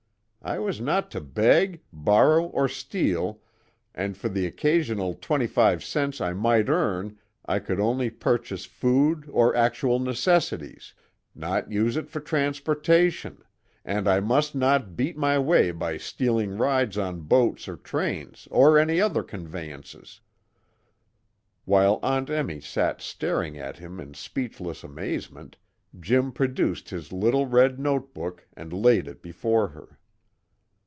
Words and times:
I 0.43 0.57
was 0.57 0.81
not 0.81 1.11
to 1.11 1.21
beg, 1.21 1.81
borrow, 1.93 2.45
or 2.45 2.67
steal, 2.67 3.41
and 3.93 4.17
for 4.17 4.27
the 4.27 4.47
occasional 4.47 5.13
twenty 5.13 5.45
five 5.45 5.83
cents 5.83 6.19
I 6.19 6.33
might 6.33 6.67
earn 6.67 7.19
I 7.45 7.59
could 7.59 7.79
only 7.79 8.09
purchase 8.09 8.65
food 8.65 9.29
or 9.31 9.55
actual 9.55 9.99
necessities, 9.99 10.95
not 11.35 11.71
use 11.71 11.95
it 11.95 12.09
for 12.09 12.19
transportation, 12.21 13.43
and 13.85 14.07
I 14.07 14.19
must 14.19 14.55
not 14.55 14.95
beat 14.97 15.15
my 15.15 15.37
way 15.37 15.69
by 15.69 15.97
stealing 15.97 16.57
rides 16.57 16.97
on 16.97 17.21
boats 17.21 17.67
or 17.67 17.77
trains 17.77 18.47
or 18.49 18.79
any 18.79 18.99
other 18.99 19.21
conveyances." 19.21 20.21
While 21.65 21.99
Aunt 22.01 22.31
Emmy 22.31 22.61
sat 22.61 22.99
staring 22.99 23.59
at 23.59 23.77
him 23.77 23.99
in 23.99 24.15
speechless 24.15 24.83
amazement, 24.83 25.57
Jim 25.99 26.31
produced 26.31 26.89
his 26.89 27.13
little 27.13 27.45
red 27.45 27.79
note 27.79 28.15
book 28.15 28.47
and 28.57 28.73
laid 28.73 29.07
it 29.07 29.21
before 29.21 29.67
her. 29.67 29.99